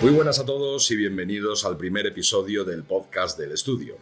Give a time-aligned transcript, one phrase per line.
[0.00, 3.98] Muy buenas a todos y bienvenidos al primer episodio del podcast del estudio.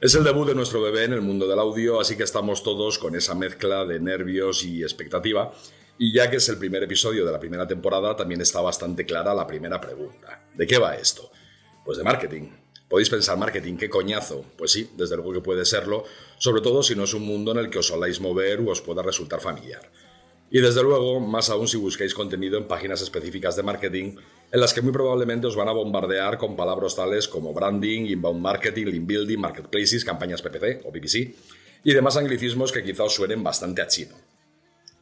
[0.00, 2.98] Es el debut de nuestro bebé en el mundo del audio, así que estamos todos
[2.98, 5.52] con esa mezcla de nervios y expectativa.
[5.98, 9.34] Y ya que es el primer episodio de la primera temporada, también está bastante clara
[9.34, 10.48] la primera pregunta.
[10.54, 11.30] ¿De qué va esto?
[11.84, 12.48] Pues de marketing.
[12.88, 14.42] Podéis pensar, marketing, qué coñazo.
[14.56, 16.04] Pues sí, desde luego que puede serlo,
[16.38, 18.80] sobre todo si no es un mundo en el que os soláis mover o os
[18.80, 19.82] pueda resultar familiar.
[20.50, 24.16] Y desde luego, más aún si buscáis contenido en páginas específicas de marketing,
[24.52, 28.40] en las que muy probablemente os van a bombardear con palabras tales como branding, inbound
[28.40, 31.34] marketing, link building, marketplaces, campañas PPC o PPC
[31.84, 34.14] y demás anglicismos que quizá os suenen bastante a chino.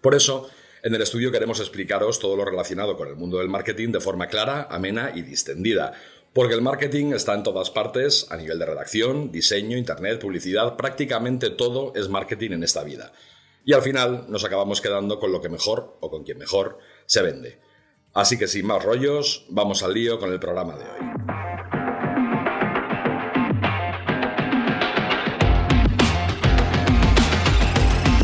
[0.00, 0.48] Por eso,
[0.82, 4.28] en el estudio queremos explicaros todo lo relacionado con el mundo del marketing de forma
[4.28, 5.94] clara, amena y distendida,
[6.34, 11.50] porque el marketing está en todas partes, a nivel de redacción, diseño, internet, publicidad, prácticamente
[11.50, 13.12] todo es marketing en esta vida.
[13.64, 17.22] Y al final nos acabamos quedando con lo que mejor o con quien mejor se
[17.22, 17.60] vende.
[18.14, 21.14] Así que sin más rollos, vamos al lío con el programa de hoy.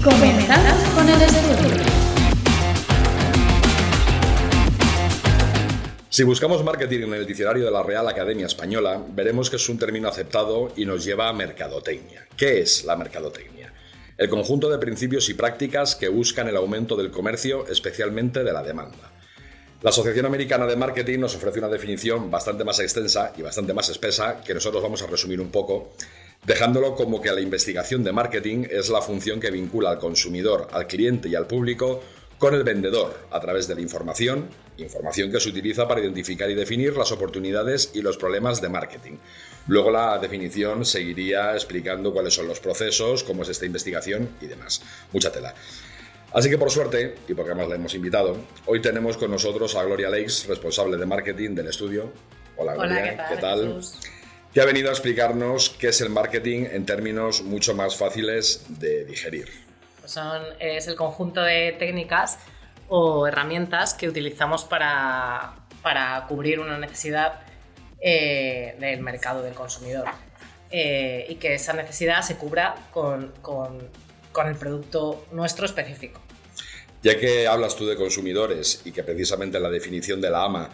[0.04, 1.84] Comenzamos con el estudio.
[6.08, 9.78] Si buscamos marketing en el diccionario de la Real Academia Española, veremos que es un
[9.78, 12.28] término aceptado y nos lleva a mercadotecnia.
[12.36, 13.72] ¿Qué es la mercadotecnia?
[14.16, 18.62] El conjunto de principios y prácticas que buscan el aumento del comercio, especialmente de la
[18.62, 19.10] demanda.
[19.82, 23.88] La Asociación Americana de Marketing nos ofrece una definición bastante más extensa y bastante más
[23.88, 25.92] espesa que nosotros vamos a resumir un poco,
[26.44, 30.86] dejándolo como que la investigación de marketing es la función que vincula al consumidor, al
[30.86, 32.02] cliente y al público
[32.36, 36.54] con el vendedor a través de la información, información que se utiliza para identificar y
[36.54, 39.16] definir las oportunidades y los problemas de marketing.
[39.66, 44.82] Luego la definición seguiría explicando cuáles son los procesos, cómo es esta investigación y demás.
[45.10, 45.54] Mucha tela.
[46.32, 48.36] Así que por suerte, y porque además la hemos invitado,
[48.66, 52.12] hoy tenemos con nosotros a Gloria Leix, responsable de marketing del estudio.
[52.56, 53.80] Hola Gloria, ¿qué tal?
[54.54, 59.04] Que ha venido a explicarnos qué es el marketing en términos mucho más fáciles de
[59.04, 59.48] digerir.
[59.98, 62.38] Pues son, es el conjunto de técnicas
[62.88, 67.40] o herramientas que utilizamos para, para cubrir una necesidad
[68.00, 70.06] eh, del mercado del consumidor.
[70.70, 73.88] Eh, y que esa necesidad se cubra con, con
[74.32, 76.20] con el producto nuestro específico.
[77.02, 80.70] Ya que hablas tú de consumidores y que precisamente la definición de la AMA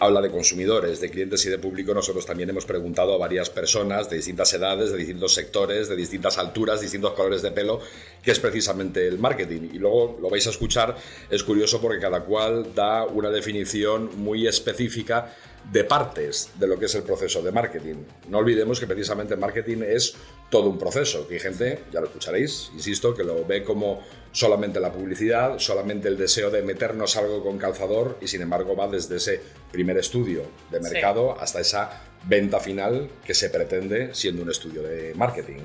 [0.00, 4.08] habla de consumidores, de clientes y de público, nosotros también hemos preguntado a varias personas
[4.08, 7.80] de distintas edades, de distintos sectores, de distintas alturas, distintos colores de pelo,
[8.22, 9.68] qué es precisamente el marketing.
[9.74, 10.96] Y luego lo vais a escuchar,
[11.28, 15.36] es curioso porque cada cual da una definición muy específica
[15.72, 17.96] de partes de lo que es el proceso de marketing.
[18.28, 20.14] No olvidemos que precisamente el marketing es
[20.50, 24.80] todo un proceso, que hay gente, ya lo escucharéis, insisto, que lo ve como solamente
[24.80, 29.16] la publicidad, solamente el deseo de meternos algo con calzador y sin embargo va desde
[29.16, 34.82] ese primer estudio de mercado hasta esa venta final que se pretende siendo un estudio
[34.82, 35.60] de marketing.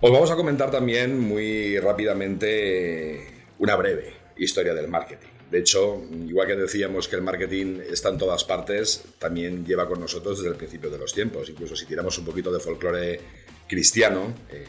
[0.00, 3.26] Os vamos a comentar también muy rápidamente
[3.58, 5.37] una breve historia del marketing.
[5.50, 9.98] De hecho, igual que decíamos que el marketing está en todas partes, también lleva con
[9.98, 11.48] nosotros desde el principio de los tiempos.
[11.48, 13.20] Incluso si tiramos un poquito de folclore
[13.66, 14.64] cristiano, eh,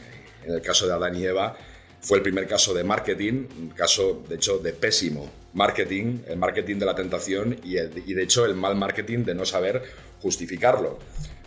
[0.46, 1.56] en el caso de Adán y Eva,
[2.00, 6.76] fue el primer caso de marketing, un caso de hecho de pésimo marketing, el marketing
[6.76, 9.82] de la tentación y, y de hecho el mal marketing de no saber
[10.22, 10.98] justificarlo.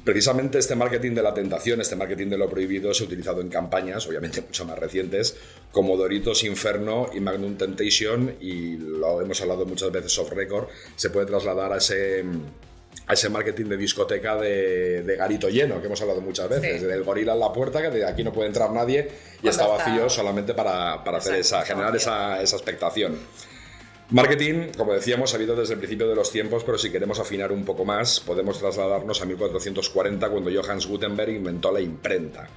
[0.04, 3.48] Precisamente este marketing de la tentación, este marketing de lo prohibido, se ha utilizado en
[3.48, 5.38] campañas, obviamente mucho más recientes,
[5.72, 11.10] como Doritos Inferno y Magnum Temptation, y lo hemos hablado muchas veces off record, se
[11.10, 12.24] puede trasladar a ese
[13.08, 17.34] a ese marketing de discoteca de, garito lleno que hemos hablado muchas veces, del gorila
[17.34, 19.10] en la puerta, que de aquí no puede entrar nadie
[19.42, 23.18] y está vacío solamente para, hacer esa, generar esa, esa expectación.
[24.14, 27.52] Marketing, como decíamos, ha habido desde el principio de los tiempos, pero si queremos afinar
[27.52, 32.48] un poco más, podemos trasladarnos a 1440 cuando Johannes Gutenberg inventó la imprenta.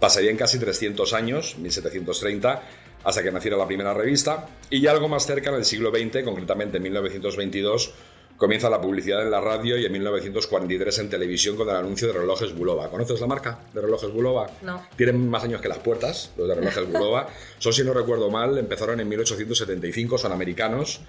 [0.00, 2.62] Pasarían casi 300 años, 1730,
[3.04, 6.24] hasta que naciera la primera revista, y ya algo más cerca en el siglo XX,
[6.24, 7.94] concretamente en 1922,
[8.38, 12.20] Comienza la publicidad en la radio y en 1943 en televisión con el anuncio de
[12.20, 12.88] relojes Bulova.
[12.88, 14.48] ¿Conoces la marca de relojes Bulova?
[14.62, 14.86] No.
[14.96, 17.28] Tienen más años que las puertas, los de relojes Bulova.
[17.58, 21.00] Son, si no recuerdo mal, empezaron en 1875, son americanos.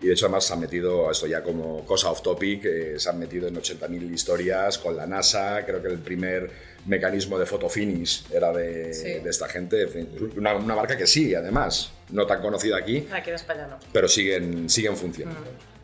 [0.00, 3.08] Y de hecho además se han metido, esto ya como cosa off topic, eh, se
[3.08, 6.50] han metido en 80.000 historias con la NASA, creo que el primer
[6.84, 9.88] mecanismo de photo finish era de, de esta gente,
[10.36, 13.78] una, una, marca que sigue además, no tan conocida aquí, aquí en España no.
[13.90, 15.40] pero siguen, siguen funcionando.
[15.40, 15.75] Mm.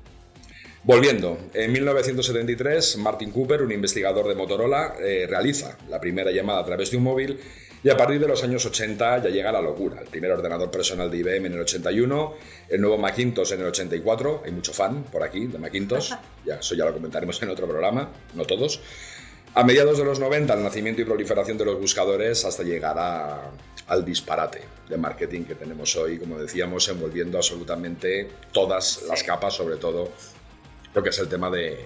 [0.84, 6.64] Volviendo, en 1973, Martin Cooper, un investigador de Motorola, eh, realiza la primera llamada a
[6.64, 7.38] través de un móvil
[7.84, 10.00] Y a partir de los años 80 ya llega la locura.
[10.00, 12.34] El primer ordenador personal de IBM en el 81,
[12.68, 14.42] el nuevo Macintosh en el 84.
[14.44, 16.12] Hay mucho fan por aquí de Macintosh.
[16.44, 18.80] Ya, eso ya lo comentaremos en otro programa, no todos.
[19.54, 22.96] A mediados de los 90, el nacimiento y proliferación de los buscadores hasta llegar
[23.86, 29.76] al disparate de marketing que tenemos hoy, como decíamos, envolviendo absolutamente todas las capas, sobre
[29.76, 30.10] todo
[30.94, 31.78] lo que es el tema de,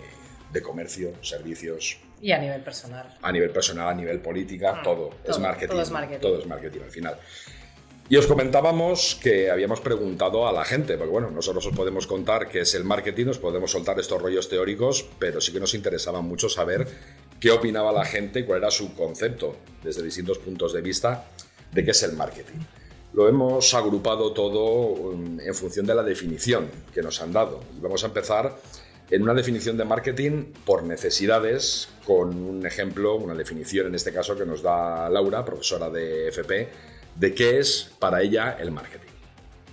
[0.62, 1.98] comercio, servicios.
[2.22, 3.18] Y a nivel personal.
[3.20, 5.68] A nivel personal, a nivel política, todo, es marketing.
[5.68, 6.20] Todo es marketing.
[6.20, 7.18] Todo es marketing al final.
[8.08, 12.48] Y os comentábamos que habíamos preguntado a la gente, porque bueno, nosotros os podemos contar
[12.48, 16.20] qué es el marketing, os podemos soltar estos rollos teóricos, pero sí que nos interesaba
[16.20, 16.86] mucho saber
[17.40, 21.24] qué opinaba la gente y cuál era su concepto desde distintos puntos de vista
[21.72, 22.60] de qué es el marketing.
[23.12, 27.60] Lo hemos agrupado todo um, en función de la definición que nos han dado.
[27.76, 28.56] Y vamos a empezar
[29.10, 34.36] en una definición de marketing por necesidades, con un ejemplo, una definición en este caso
[34.36, 36.68] que nos da Laura, profesora de FP,
[37.14, 39.06] de qué es para ella el marketing.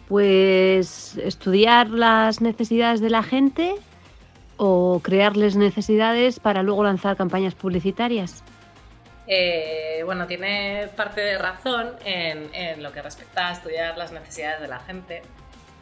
[0.08, 3.76] Pues estudiar las necesidades de la gente
[4.58, 8.44] o crearles necesidades para luego lanzar campañas publicitarias.
[9.26, 14.68] Eh, bueno, tiene parte de razón en, lo que respecta a estudiar las necesidades de
[14.68, 15.22] la gente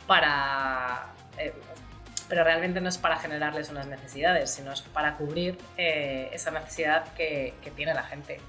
[0.07, 1.07] para...
[1.37, 1.53] Eh,
[2.31, 7.13] pero realmente no es para generarles unas necesidades, sino es para cubrir eh, esa necesidad
[7.13, 8.39] que tiene la gente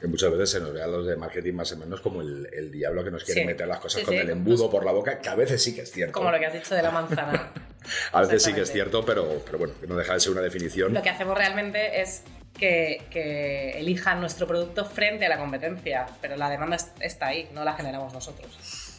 [0.00, 2.70] que muchas veces se nos ve a los de marketing más o menos como el,
[2.72, 5.34] diablo que nos quiere meter las cosas con el embudo por la boca, que a
[5.34, 6.12] veces sí que es cierto.
[6.12, 7.52] Como lo que has dicho de la manzana.
[8.12, 10.94] a veces sí que es cierto, pero, pero bueno, no deja de ser una definición.
[10.94, 12.22] Lo que hacemos realmente es
[12.58, 17.62] que, que, elijan nuestro producto frente a la competencia, pero la demanda está ahí, no
[17.64, 18.89] la generamos nosotros.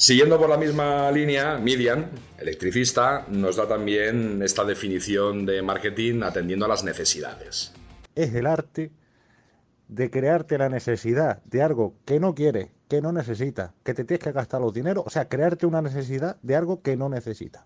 [0.00, 2.08] Siguiendo por la misma línea, Midian,
[2.38, 7.74] electricista, nos da también esta definición de marketing atendiendo a las necesidades.
[8.14, 8.92] Es el arte
[9.88, 14.24] de crearte la necesidad de algo que no quieres, que no necesitas, que te tienes
[14.24, 17.64] que gastar los dineros, o sea, crearte una necesidad de algo que no necesitas.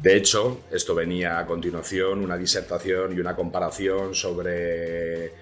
[0.00, 5.32] De hecho, esto venía a continuación, una disertación y una comparación sobre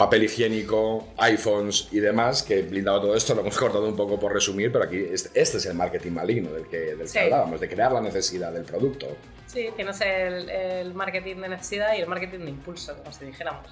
[0.00, 4.32] papel higiénico, iPhones y demás, que blindado todo esto, lo hemos cortado un poco por
[4.32, 8.00] resumir, pero aquí este es el marketing maligno del que, del hablábamos, de crear la
[8.00, 9.08] necesidad del producto.
[9.46, 13.66] Sí, tienes el, el, marketing de necesidad y el marketing de impulso, como si dijéramos.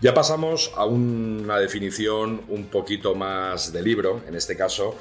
[0.00, 4.96] Ya pasamos a una definición un poquito más de libro, en este caso,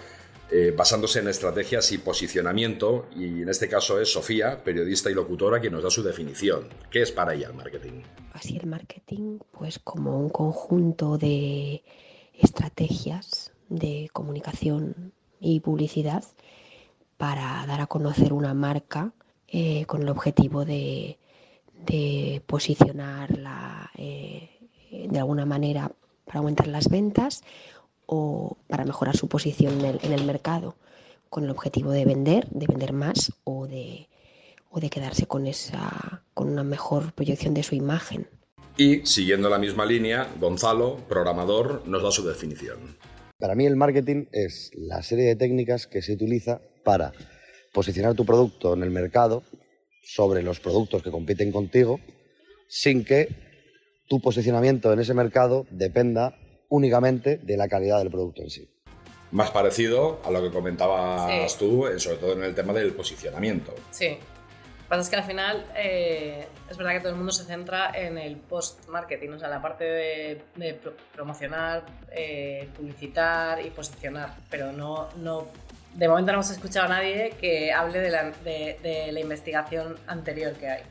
[0.52, 5.62] eh, basándose en estrategias y posicionamiento, y en este caso es Sofía, periodista y locutora,
[5.62, 6.68] quien nos da su definición.
[6.92, 8.02] ¿Qué es para ella el marketing?
[8.34, 11.84] Así el marketing, pues como un conjunto de
[12.34, 16.24] estrategias de comunicación y publicidad
[17.18, 19.14] para dar a conocer una marca
[19.48, 21.18] eh, con el objetivo de,
[22.46, 24.50] posicionarla eh,
[25.10, 25.92] de alguna manera
[26.26, 27.44] para aumentar las ventas
[28.06, 30.76] o para mejorar su posición en el, mercado
[31.30, 34.08] con el objetivo de vender, de vender más o de,
[34.70, 38.28] o de quedarse con, esa, con una mejor proyección de su imagen.
[38.78, 42.98] Y siguiendo la misma línea, Gonzalo, programador, nos da su definición.
[43.38, 47.12] Para mí el marketing es la serie de técnicas que se utiliza para
[47.74, 49.44] posicionar tu producto en el mercado
[50.04, 52.00] sobre los productos que compiten contigo
[52.68, 53.28] sin que
[54.08, 56.36] tu posicionamiento en ese mercado dependa
[56.70, 58.70] únicamente de la calidad del producto en sí.
[59.32, 63.76] Más parecido a lo que comentabas tú, eh, sobre todo en el tema del posicionamiento.
[63.92, 64.18] Sí.
[64.90, 67.44] Lo que pasa es que al final eh, es verdad que todo el mundo se
[67.44, 70.42] centra en el post-marketing, o sea, la parte de,
[71.14, 75.46] promocionar, eh, publicitar y posicionar, pero no, no,
[75.94, 80.54] de momento no hemos escuchado a nadie que hable de la, de la investigación anterior
[80.54, 80.82] que hay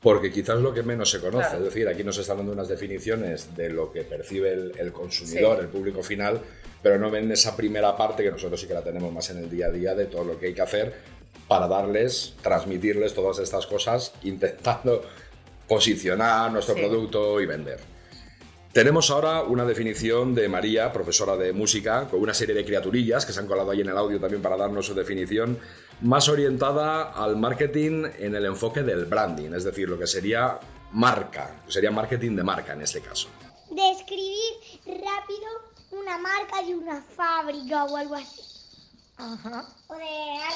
[0.00, 1.56] porque quizás lo que menos se conoce.
[1.56, 5.68] Es decir, aquí nos están dando unas definiciones de lo que percibe el, consumidor, el
[5.68, 6.40] público final,
[6.82, 9.50] pero no ven esa primera parte que nosotros sí que la tenemos más en el
[9.50, 11.19] día a día de todo lo que hay que hacer
[11.50, 15.02] para darles, transmitirles todas estas cosas, intentando
[15.66, 17.80] posicionar nuestro producto y vender.
[18.72, 23.32] Tenemos ahora una definición de María, profesora de música, con una serie de criaturillas que
[23.32, 25.58] se han colado ahí en el audio también para darnos su definición,
[26.02, 30.60] más orientada al marketing en el enfoque del branding, es decir, lo que sería
[30.92, 33.26] marca, sería marketing de marca en este caso.
[33.70, 34.54] Describir
[34.86, 35.48] rápido
[35.90, 38.40] una marca de una fábrica o algo así.
[39.16, 39.66] Ajá.
[39.88, 40.04] O de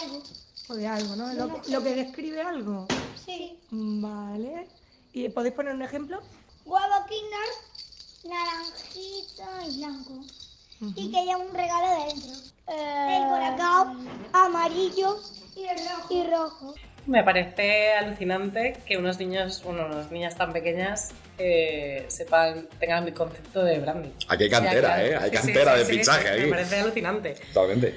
[0.01, 0.23] algo.
[0.69, 1.33] O de algo, ¿no?
[1.35, 2.87] Lo, lo que describe algo.
[3.25, 3.59] Sí.
[3.71, 4.67] Vale.
[5.13, 6.21] ¿Y podéis poner un ejemplo?
[6.65, 7.49] Huevo Kinder
[8.25, 10.21] naranjito y blanco.
[10.97, 12.33] Y que haya un regalo dentro.
[12.69, 13.97] el colacao
[14.33, 15.21] amarillo
[16.11, 16.75] y rojo.
[17.07, 23.13] Me parece alucinante que unos niños, bueno, unas niñas tan pequeñas eh, sepan, tengan el
[23.13, 24.11] concepto de branding.
[24.29, 25.17] Aquí hay O sea, cantera, ¿eh?
[25.17, 26.51] Hay sí, sí, cantera sí, de sí, fichaje Me aquí.
[26.51, 27.35] parece alucinante.
[27.53, 27.95] Totalmente.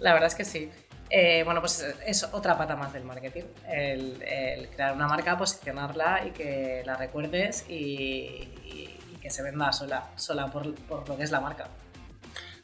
[0.00, 0.68] La verdad es que sí.
[1.10, 3.44] Eh, bueno, pues es otra pata más del marketing.
[3.68, 9.42] El, el crear una marca, posicionarla y que la recuerdes y, y- y que se
[9.42, 11.68] venda sola, sola por, por lo que es la marca.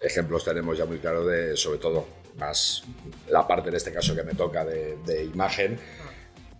[0.00, 2.82] Ejemplos tenemos ya muy claros de, sobre todo, más
[3.28, 5.78] la parte en este caso que me toca de, de imagen,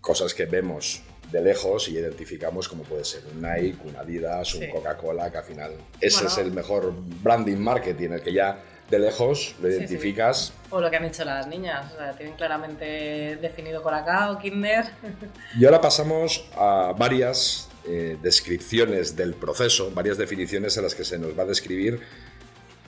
[0.00, 4.62] cosas que vemos de lejos y identificamos como puede ser un Nike, un Adidas, un
[4.62, 4.69] Sí.
[4.71, 6.29] Coca-Cola, que al final ese Bueno.
[6.31, 8.59] es el mejor branding marketing, el que ya
[8.91, 9.79] de lejos lo Sí, sí.
[9.81, 10.53] identificas.
[10.71, 11.93] O lo que han hecho las niñas.
[11.95, 14.85] O sea, tienen claramente definido Colacao, Kinder.
[15.59, 21.19] Y ahora pasamos a varias eh, descripciones del proceso, varias definiciones en las que se
[21.19, 22.00] nos va a describir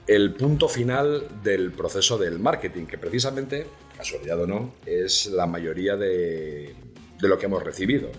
[0.07, 5.97] el punto final del proceso del marketing, que precisamente, casualidad o no, es la mayoría
[5.97, 6.75] de,
[7.21, 8.11] de lo que hemos recibido.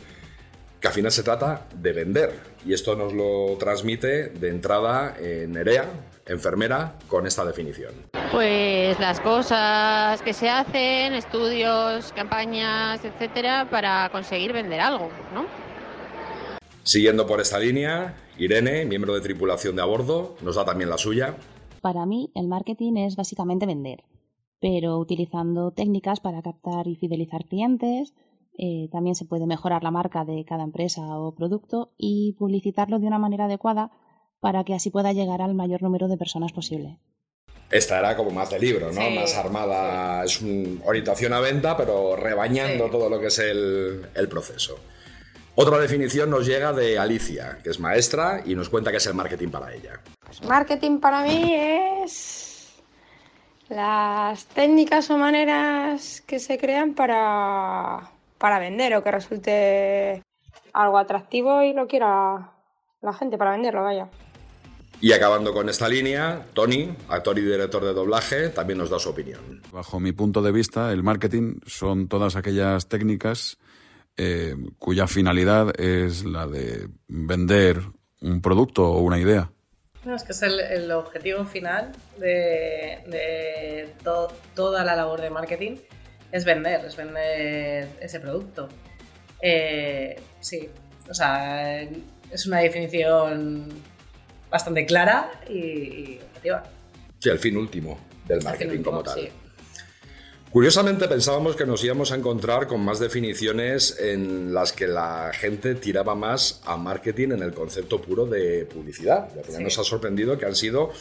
[0.81, 2.34] Que al final se trata de vender.
[2.65, 5.86] Y esto nos lo transmite de entrada eh, Nerea,
[6.27, 7.93] enfermera, con esta definición.
[8.31, 15.46] Pues las cosas que se hacen, estudios, campañas, etcétera, para conseguir vender algo, ¿no?
[16.84, 20.98] Siguiendo por esta línea, Irene, miembro de tripulación de a bordo, nos da también la
[20.98, 21.36] suya.
[21.81, 24.03] Para mí, el marketing es básicamente vender,
[24.60, 28.13] pero utilizando técnicas para captar y fidelizar clientes.
[28.60, 33.05] eh, también se puede mejorar la marca de cada empresa o producto y publicitarlo de
[33.05, 33.91] una manera adecuada
[34.39, 36.98] para que así pueda llegar al mayor número de personas posible.
[37.70, 39.01] Esta era como más de libro, ¿no?
[39.01, 42.91] Sí, más armada, es una orientación a venta, pero rebañando Sí.
[42.91, 44.79] todo lo que es el, el proceso.
[45.56, 49.15] Otra definición nos llega de Alicia, que es maestra y nos cuenta qué es el
[49.15, 50.00] marketing para ella.
[50.24, 52.75] Pues marketing para mí es
[53.70, 60.24] las técnicas o maneras que se crean para, para vender o que resulte
[60.74, 62.51] algo atractivo y lo quiera
[63.01, 64.08] la gente para venderlo, vaya.
[65.00, 69.10] Y acabando con esta línea, Tony, actor y director de doblaje, también nos da su
[69.10, 69.62] opinión.
[69.72, 73.58] Bajo mi punto de vista, el marketing son todas aquellas técnicas
[74.18, 77.82] eh, cuya finalidad es la de vender
[78.22, 79.51] un producto o una idea.
[80.04, 85.30] No, es que es el, el objetivo final de, de to- toda la labor de
[85.30, 85.75] marketing
[86.32, 88.68] es vender, es vender ese producto.
[89.42, 90.68] Eh, sí,
[91.08, 93.68] o sea, es una definición
[94.50, 96.63] bastante clara y, y objetiva.
[97.20, 99.20] Sí, el fin último del marketing como tal.
[99.20, 99.30] sí.
[100.51, 105.75] Curiosamente pensábamos que nos íbamos a encontrar con más definiciones en las que la gente
[105.75, 109.30] tiraba más a marketing en el concepto puro de publicidad.
[109.36, 109.63] Y al final Sí.
[109.66, 110.92] nos ha sorprendido que han sido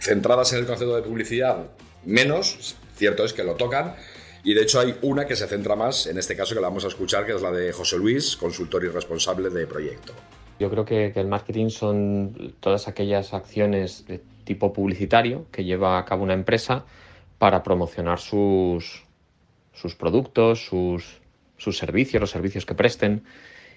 [0.00, 1.66] centradas en el concepto de publicidad
[2.04, 3.94] menos, cierto es que lo tocan,
[4.42, 6.84] y de hecho hay una que se centra más, en este caso que la vamos
[6.84, 10.12] a escuchar, que es la de José Luis, consultor y responsable de proyecto.
[10.58, 16.04] Yo creo que, el marketing son todas aquellas acciones de tipo publicitario que lleva a
[16.04, 16.84] cabo una empresa
[17.38, 19.04] para promocionar sus,
[19.72, 21.20] sus productos, sus,
[21.58, 23.24] sus servicios, los servicios que presten,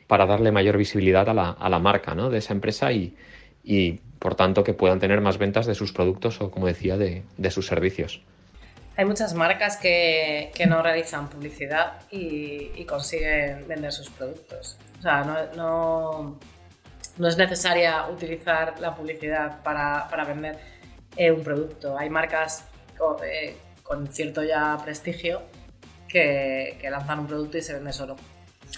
[0.08, 2.30] para darle mayor visibilidad a la, a la marca ¿no?
[2.30, 3.16] de esa empresa y,
[3.64, 7.24] y, por tanto, que puedan tener más ventas de sus productos o, como decía, de,
[7.38, 8.22] de sus servicios.
[9.00, 14.78] Hay muchas marcas que, que no realizan publicidad y, consiguen vender sus productos.
[15.00, 16.38] O sea, no,
[17.20, 20.58] no es necesaria utilizar la publicidad para, para vender
[21.16, 21.98] eh, un producto.
[21.98, 22.66] Hay marcas
[22.98, 25.42] con, eh, con cierto ya prestigio
[26.08, 28.16] que, que lanzan un producto y se vende solo.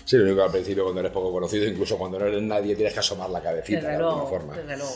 [0.06, 2.76] Sí, lo único que al principio cuando eres poco conocido, incluso cuando no eres nadie,
[2.76, 4.58] tienes que asomar la cabecita Desde de luego, alguna forma.
[4.58, 4.96] desde luego.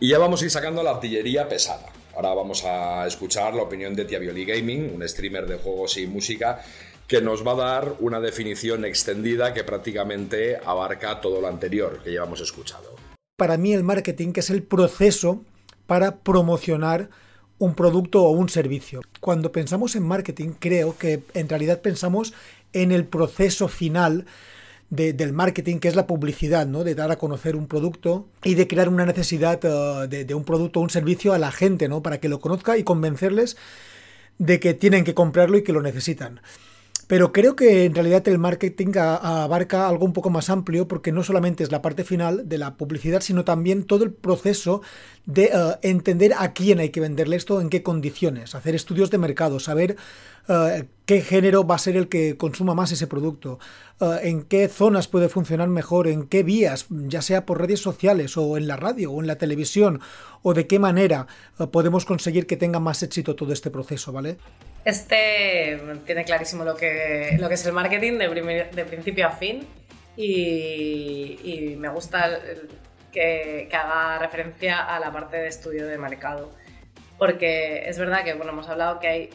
[0.00, 1.86] Y ya vamos a ir sacando la artillería pesada.
[2.14, 6.60] Ahora vamos a escuchar la opinión de Tiavioli Gaming, un streamer de juegos y música,
[7.12, 12.10] que nos va a dar una definición extendida que prácticamente abarca todo lo anterior que
[12.10, 12.96] llevamos escuchado.
[13.36, 15.42] Para mí el marketing es el proceso
[15.86, 17.10] para promocionar
[17.58, 19.02] un producto o un servicio.
[19.20, 22.32] Cuando pensamos en marketing, creo que en realidad pensamos
[22.72, 24.24] en el proceso final
[24.88, 26.82] de, del marketing, que es la publicidad, ¿no?
[26.82, 30.44] De dar a conocer un producto y de crear una necesidad uh, de, de, un
[30.44, 32.02] producto o un servicio a la gente, ¿no?
[32.02, 33.58] Para que lo conozca y convencerles
[34.38, 36.40] de que tienen que comprarlo y que lo necesitan.
[37.06, 41.22] Pero creo que en realidad el marketing abarca algo un poco más amplio porque no
[41.22, 44.82] solamente es la parte final de la publicidad, sino también todo el proceso
[45.26, 49.18] de uh, entender a quién hay que venderle esto, en qué condiciones, hacer estudios de
[49.18, 49.96] mercado, saber
[50.48, 53.60] eh, qué género va a ser el que consuma más ese producto,
[54.00, 58.36] eh, en qué zonas puede funcionar mejor, en qué vías, ya sea por redes sociales
[58.36, 60.00] o en la radio o en la televisión,
[60.42, 61.26] o de qué manera
[61.58, 64.38] eh, podemos conseguir que tenga más éxito todo este proceso, ¿vale?
[64.84, 69.66] Este tiene clarísimo lo que, lo que es el marketing de, principio a fin
[70.16, 72.40] y, me gusta
[73.12, 76.52] que, haga referencia a la parte de estudio de mercado.
[77.16, 79.30] Porque es verdad que bueno, hemos hablado que hay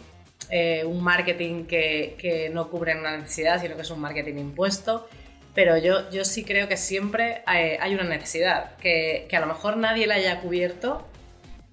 [0.49, 5.07] eh, un marketing que, que no cubre una necesidad, sino que es un marketing impuesto.
[5.55, 9.47] Pero yo, yo sí creo que siempre hay, hay una necesidad, que, que a lo
[9.47, 11.07] mejor nadie la haya cubierto,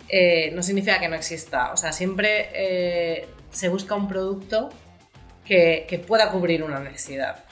[0.09, 1.73] eh, no significa que no exista.
[1.73, 4.70] O sea, siempre eh, se busca un producto
[5.44, 7.44] que, que pueda cubrir una necesidad.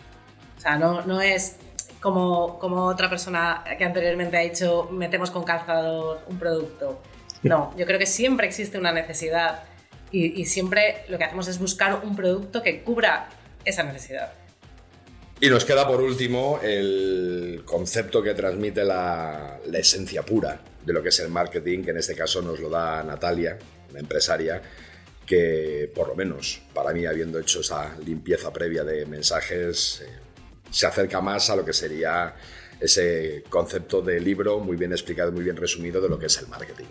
[0.59, 1.57] O sea, no, no es
[2.01, 7.01] como, como otra persona que anteriormente ha dicho, metemos con calzador un producto.
[7.43, 9.65] No, yo creo que siempre existe una necesidad
[10.11, 13.29] y, y siempre lo que hacemos es buscar un producto que cubra
[13.65, 14.33] esa necesidad.
[15.41, 21.03] Y nos queda por último el concepto que transmite la, la esencia pura de lo
[21.03, 23.59] que es el marketing, que en este caso nos lo da Natalia,
[23.91, 24.63] una empresaria,
[25.33, 30.19] que por lo menos para mí, habiendo hecho esa limpieza previa de mensajes, eh,
[30.71, 32.35] se acerca más a lo que sería
[32.79, 36.49] ese concepto de libro muy bien explicado, muy bien resumido de lo que es el
[36.49, 36.85] marketing.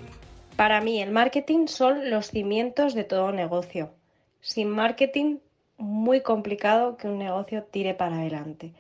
[0.56, 3.94] Para mí, el marketing son los cimientos de todo negocio.
[4.40, 5.38] Sin marketing,
[5.78, 8.74] muy complicado que un negocio tire para adelante.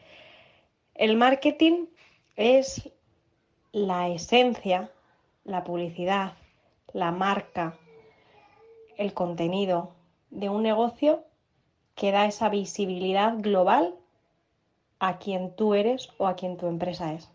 [0.96, 1.86] El marketing
[2.36, 2.90] es
[3.74, 4.90] la esencia,
[5.44, 6.34] la publicidad,
[6.94, 7.78] la marca,
[9.02, 9.94] el contenido
[10.30, 11.24] de un negocio
[11.96, 13.96] que da esa visibilidad global
[15.00, 17.28] a quien tú eres o a quien tu empresa es.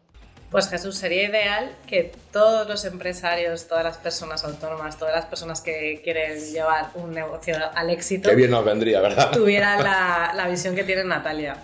[0.50, 5.60] Pues Jesús, sería ideal que todos los empresarios, todas las personas autónomas, todas las personas
[5.60, 9.32] que quieren llevar un negocio al éxito, Qué bien nos vendría, ¿verdad?
[9.32, 11.56] tuvieran la, la visión que tiene Natalia.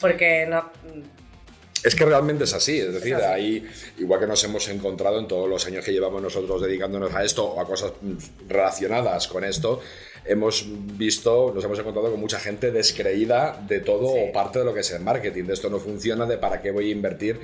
[0.00, 0.70] Porque no,
[1.84, 5.48] Es que realmente es así, es decir, ahí, igual que nos hemos encontrado en todos
[5.48, 7.92] los años que llevamos nosotros dedicándonos a esto o a cosas
[8.48, 9.80] relacionadas con esto,
[10.24, 10.64] hemos
[10.96, 14.80] visto, nos hemos encontrado con mucha gente descreída de todo o parte de lo que
[14.80, 17.38] es el marketing, de esto no funciona, de para qué voy a invertir.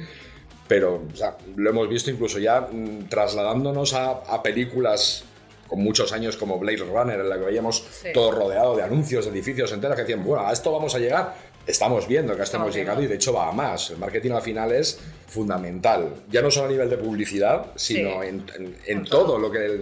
[0.66, 5.24] Pero o sea, lo hemos visto incluso ya mm, trasladándonos a, a películas
[5.66, 8.08] con muchos años como Blade Runner, en la que veíamos Sí.
[8.14, 11.49] todo rodeado de anuncios, de edificios enteros que decían, bueno, a esto vamos a llegar.
[11.70, 13.90] Estamos viendo que Estamos hemos llegado y de hecho va a más.
[13.90, 18.28] El marketing al final es fundamental, ya no solo a nivel de publicidad, sino Sí.
[18.28, 19.80] en, en- en todo lo que...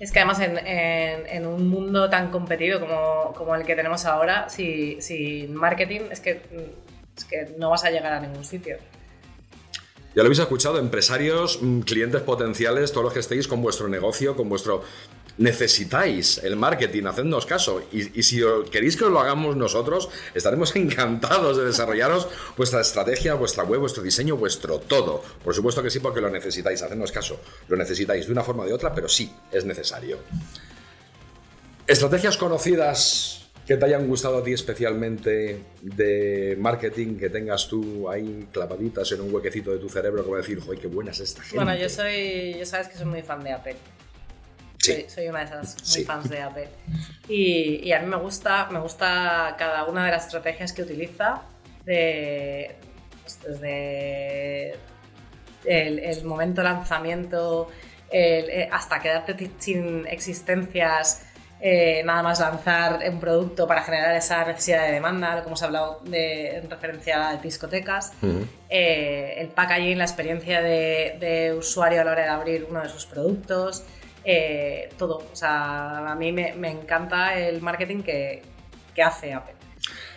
[0.00, 5.00] Es que además en, un mundo tan competido como, como el que tenemos ahora, si,
[5.00, 6.42] sin marketing es que,
[7.16, 8.76] es que no vas a llegar a ningún sitio.
[10.16, 14.36] Ya lo habéis escuchado, empresarios, mm, clientes potenciales, todos los que estéis con vuestro negocio,
[14.36, 14.82] con vuestro...
[15.36, 17.82] Necesitáis el marketing, hacednos caso.
[17.92, 23.34] Y, y si queréis que os lo hagamos nosotros, estaremos encantados de desarrollaros vuestra estrategia,
[23.34, 25.22] vuestra web, vuestro diseño, vuestro todo.
[25.42, 27.40] Por supuesto que sí, porque lo necesitáis, hacednos caso.
[27.68, 30.18] Lo necesitáis de una forma o de otra, pero sí, es necesario.
[31.86, 38.46] Estrategias conocidas que te hayan gustado a ti especialmente de marketing, que tengas tú ahí
[38.52, 41.56] clavaditas en un huequecito de tu cerebro, como decir, joder, qué buena es esta gente.
[41.56, 43.76] Bueno, yo soy, yo sabes que soy muy fan de Apple.
[44.84, 44.92] Sí.
[44.92, 46.04] Soy, soy una de esas muy Sí.
[46.04, 46.68] fans de Apple.
[47.28, 51.42] Y, y a mí me gusta, me gusta cada una de las estrategias que utiliza,
[51.84, 52.74] de,
[53.22, 54.72] pues, desde
[55.64, 57.68] el, el momento lanzamiento
[58.10, 61.22] el- eh, hasta quedarte sin existencias,
[61.60, 65.62] eh, nada más lanzar un producto para generar esa necesidad de demanda, lo que hemos
[65.62, 68.12] hablado de, en referencia a discotecas
[68.68, 72.88] eh, el packaging, la experiencia de, de usuario a la hora de abrir uno de
[72.90, 73.82] sus productos,
[74.24, 75.18] eh, todo.
[75.32, 78.42] O sea, a mí me, encanta el marketing que,
[78.94, 79.54] que hace Apple.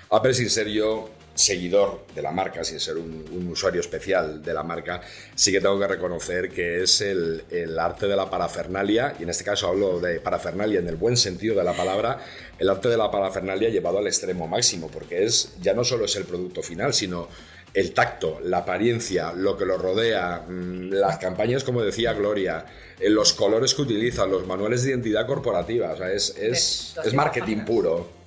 [0.09, 4.53] Apple, sin ser yo seguidor de la marca, sin ser un, un usuario especial de
[4.53, 5.01] la marca,
[5.35, 9.29] sí que tengo que reconocer que es el, el arte de la parafernalia, y en
[9.29, 12.19] este caso hablo de parafernalia en el buen sentido de la palabra,
[12.57, 16.15] el arte de la parafernalia llevado al extremo máximo, porque es ya no solo es
[16.15, 17.27] el producto final, sino
[17.73, 22.65] el tacto, la apariencia, lo que lo rodea, mm, las campañas, como decía Gloria,
[22.99, 27.65] eh, los colores que utilizan, los manuales de identidad corporativa, o sea, es, es, marketing
[27.65, 28.17] puro.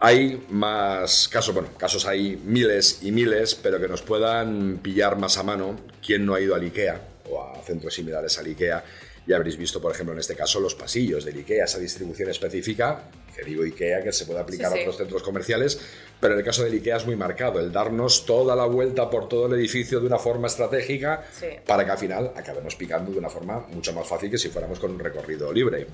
[0.00, 5.36] Hay más casos, bueno, casos hay miles y miles, pero que nos puedan pillar más
[5.36, 5.78] a mano.
[6.04, 8.82] ¿Quién no ha ido al IKEA o a centros similares al IKEA?
[9.30, 13.04] Ya habréis visto, por ejemplo, en este caso, los pasillos del IKEA, esa distribución específica,
[13.32, 15.78] que digo IKEA, que se puede aplicar Sí, a otros centros comerciales,
[16.18, 19.28] pero en el caso del IKEA es muy marcado, el darnos toda la vuelta por
[19.28, 21.46] todo el edificio de una forma estratégica Sí.
[21.64, 24.80] para que al final acabemos picando de una forma mucho más fácil que si fuéramos
[24.80, 25.86] con un recorrido libre.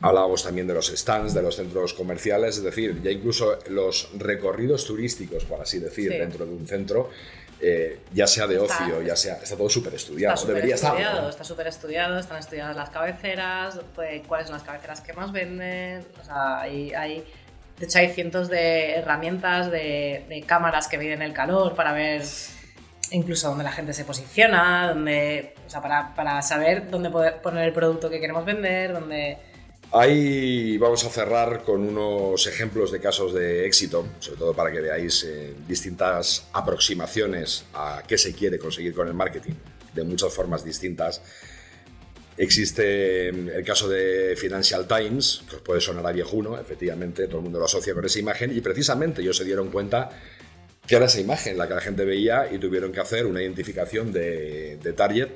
[0.00, 4.84] Hablábamos también de los stands, de los centros comerciales, es decir, ya incluso los recorridos
[4.84, 7.10] turísticos, por así decir, dentro de un centro,
[7.62, 10.34] eh, ya sea de Está- ocio, ya sea, está todo súper estudiado.
[10.34, 10.90] Está súper Debería estar.
[10.92, 11.28] estudiado, ¿no?
[11.28, 16.04] está súper estudiado, están estudiadas las cabeceras, pues, cuáles son las cabeceras que más venden,
[16.20, 17.24] o sea, hay, hay-
[17.78, 22.22] de hecho hay cientos de herramientas, de, de cámaras que miden el calor para ver
[23.10, 27.64] incluso dónde la gente se posiciona, dónde, o sea, para, para saber dónde poder poner
[27.64, 29.38] el producto que queremos vender, dónde...
[29.94, 34.80] Ahí vamos a cerrar con unos ejemplos de casos de éxito, sobre todo para que
[34.80, 39.52] veáis eh, distintas aproximaciones a qué se quiere conseguir con el marketing,
[39.92, 41.20] de muchas formas distintas.
[42.38, 47.38] Existe mm, el caso de Financial Times, que os puede sonar a viejuno, efectivamente, todo
[47.38, 50.08] el mundo lo asocia con esa imagen, y precisamente ellos se dieron cuenta
[50.86, 54.10] que era esa imagen la que la gente veía y tuvieron que hacer una identificación
[54.10, 55.28] de, de target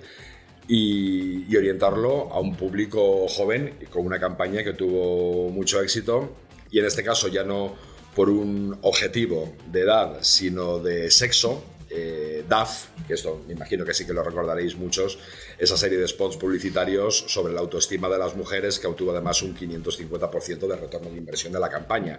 [0.68, 6.34] y, orientarlo a un público joven con una campaña que tuvo mucho éxito
[6.70, 7.74] y en este caso ya no
[8.14, 11.62] por un objetivo de edad sino de sexo.
[11.88, 15.18] eh, DAF, que esto me imagino que sí que lo recordaréis muchos,
[15.56, 19.56] esa serie de spots publicitarios sobre la autoestima de las mujeres que obtuvo además un
[19.56, 22.18] 550% de retorno de inversión de la campaña.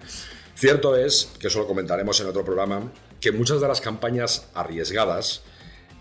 [0.55, 5.43] Cierto es, que eso lo comentaremos en otro programa, que muchas de las campañas arriesgadas,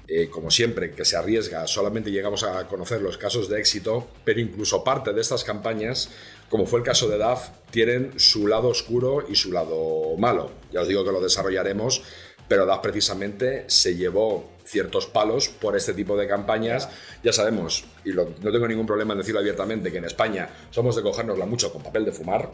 [0.09, 4.41] eh, como siempre, que se arriesga, solamente llegamos a conocer los casos de éxito, pero
[4.41, 6.11] incluso parte de estas campañas,
[6.49, 10.53] como fue el caso de DAF, tienen su lado oscuro y su lado malo.
[10.73, 12.03] Ya os digo que lo desarrollaremos,
[12.49, 16.89] pero DAF precisamente se llevó ciertos palos por este tipo de campañas.
[17.23, 20.97] Ya sabemos, y lo- no tengo ningún problema en decirlo abiertamente, que en España somos
[20.97, 22.51] de cogérnosla mucho con papel de fumar.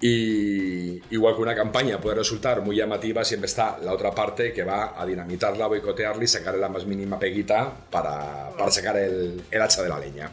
[0.00, 4.62] Y igual que una campaña puede resultar muy llamativa, siempre está la otra parte que
[4.64, 9.62] va a dinamitarla, boicotearla y sacarle la más mínima peguita para, para sacar el, el
[9.62, 10.30] hacha de la leña.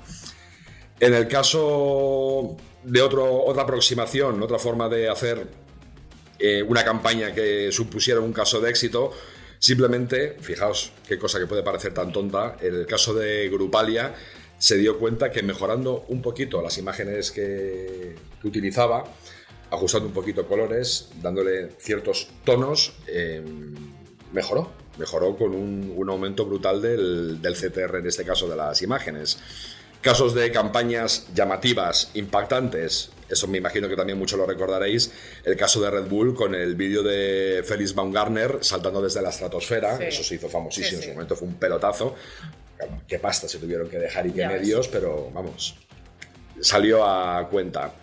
[1.00, 5.48] En el caso de otro, otra aproximación, otra forma de hacer
[6.42, 9.12] eh, una campaña que supusiera un caso de éxito,
[9.60, 14.16] simplemente, fijaos qué cosa que puede parecer tan tonta, en el caso de Grupalia
[14.58, 19.04] se dio cuenta que mejorando un poquito las imágenes que, que utilizaba,
[19.72, 23.42] ajustando un poquito colores, dándole ciertos tonos, eh,
[24.34, 24.72] mejoró.
[25.00, 29.40] Mejoró con un, un aumento brutal del, del CTR, en este caso de las imágenes.
[30.02, 35.12] Casos de campañas llamativas, impactantes, eso me imagino que también mucho lo recordaréis,
[35.44, 39.98] el caso de Red Bull con el vídeo de Felix Baumgartner saltando desde la estratosfera,
[39.98, 40.04] Sí.
[40.06, 42.16] eso se hizo famosísimo, Sí, en su momento fue un pelotazo,
[43.08, 44.62] qué pasta se tuvieron que dejar y qué Ya ves.
[44.62, 45.76] medios, pero vamos,
[46.60, 47.94] salió a cuenta.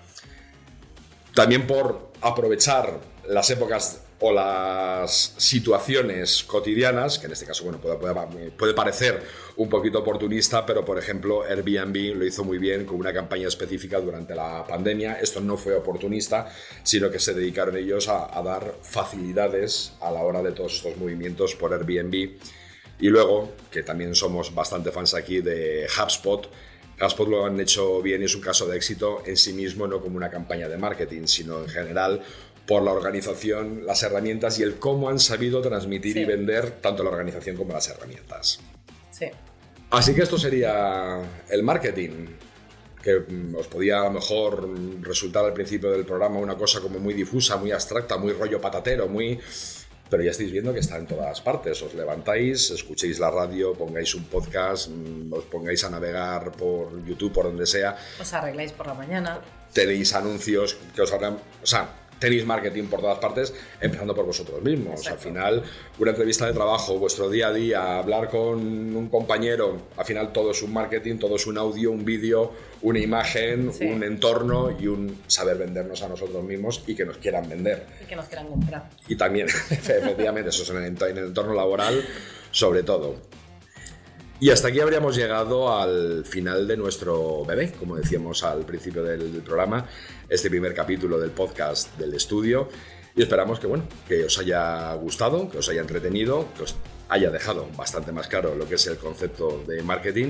[1.35, 8.75] También por aprovechar las épocas o las situaciones cotidianas, que en este caso bueno, puede,
[8.75, 9.23] parecer
[9.57, 14.01] un poquito oportunista, pero por ejemplo Airbnb lo hizo muy bien con una campaña específica
[14.01, 15.21] durante la pandemia.
[15.21, 16.53] Esto no fue oportunista,
[16.83, 20.97] sino que se dedicaron ellos a, a dar facilidades a la hora de todos estos
[20.97, 22.39] movimientos por Airbnb.
[23.01, 26.49] Y luego, que también somos bastante fans aquí de HubSpot,
[27.01, 30.01] HubSpot lo han hecho bien y es un caso de éxito en sí mismo, no
[30.01, 32.23] como una campaña de marketing, sino en general
[32.69, 36.21] por la organización, las herramientas y el cómo han sabido transmitir Sí.
[36.21, 38.61] y vender tanto la organización como las herramientas.
[39.11, 39.27] Sí.
[39.91, 42.27] Así que esto sería el marketing,
[43.03, 44.69] que mm, os podía a lo mejor
[45.01, 49.09] resultar al principio del programa una cosa como muy difusa, muy abstracta, muy rollo patatero,
[49.09, 49.41] muy...
[50.11, 51.83] Pero ya estáis viendo que está en todas partes.
[51.83, 57.33] Os levantáis, escuchéis la radio, pongáis un podcast, mm, os pongáis a navegar por YouTube,
[57.33, 59.41] por donde sea, Os arregláis por la mañana.
[59.73, 61.39] tenéis anuncios que os harán...
[61.63, 65.07] O sea, tenéis marketing por todas partes, empezando por vosotros mismos.
[65.09, 65.63] Al final,
[65.99, 68.59] una entrevista de trabajo, vuestro día a día, hablar con
[68.97, 72.53] un compañero, al final todo es un marketing, todo es un audio, un vídeo,
[72.83, 73.85] una imagen, Sí.
[73.85, 77.87] un entorno y un saber vendernos a nosotros mismos y que nos quieran vender.
[78.03, 78.89] Y que nos quieran comprar.
[79.09, 82.05] Y también, efectivamente, eso es en el entorno laboral,
[82.51, 83.17] sobre todo.
[84.41, 89.43] Y hasta aquí habríamos llegado al final de nuestro bebé, como decíamos al principio del,
[89.45, 89.85] programa,
[90.29, 92.69] este primer capítulo del podcast del estudio.
[93.17, 96.77] Y esperamos que, bueno, que os haya gustado, que os haya entretenido, que os
[97.09, 100.29] haya dejado bastante más claro lo que es el concepto de marketing.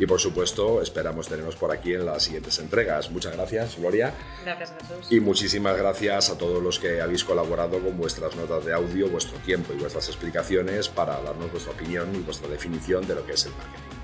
[0.00, 3.10] Y por supuesto, esperamos teneros por aquí en las siguientes entregas.
[3.10, 4.14] Muchas gracias, Gloria.
[4.42, 5.12] Gracias, Jesús.
[5.12, 9.36] Y muchísimas gracias a todos los que habéis colaborado con vuestras notas de audio, vuestro
[9.40, 13.44] tiempo y vuestras explicaciones para darnos vuestra opinión y vuestra definición de lo que es
[13.44, 13.98] el marketing.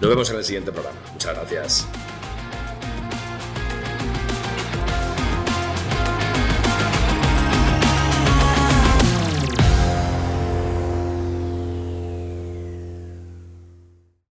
[0.00, 0.98] Nos vemos en el siguiente programa.
[1.12, 2.17] Muchas gracias.